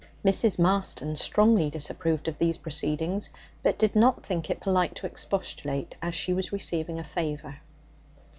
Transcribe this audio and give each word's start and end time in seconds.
Mrs. 0.25 0.57
Marston 0.57 1.15
strongly 1.15 1.69
disapproved 1.69 2.27
of 2.27 2.39
these 2.39 2.57
proceedings, 2.57 3.29
but 3.61 3.77
did 3.77 3.95
not 3.95 4.25
think 4.25 4.49
it 4.49 4.59
polite 4.59 4.95
to 4.95 5.05
expostulate, 5.05 5.95
as 6.01 6.15
she 6.15 6.33
was 6.33 6.51
receiving 6.51 6.97
a 6.97 7.03
favour. 7.03 7.59